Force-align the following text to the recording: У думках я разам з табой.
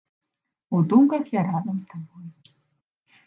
У 0.77 0.79
думках 0.93 1.23
я 1.39 1.45
разам 1.49 1.75
з 1.83 1.91
табой. 1.91 2.25